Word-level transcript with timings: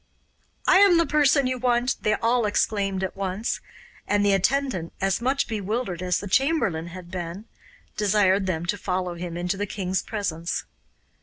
'I 0.65 0.77
am 0.79 0.97
the 0.97 1.05
person 1.05 1.45
you 1.45 1.59
want,' 1.59 1.97
they 2.01 2.15
all 2.15 2.47
exclaimed 2.47 3.03
at 3.03 3.15
once, 3.15 3.59
and 4.07 4.25
the 4.25 4.33
attendant, 4.33 4.93
as 4.99 5.21
much 5.21 5.47
bewildered 5.47 6.01
as 6.01 6.19
the 6.19 6.27
chamberlain 6.27 6.87
had 6.87 7.11
been, 7.11 7.45
desired 7.97 8.47
them 8.47 8.65
to 8.65 8.79
follow 8.79 9.13
him 9.13 9.37
into 9.37 9.57
the 9.57 9.67
king's 9.67 10.01
presence. 10.01 10.65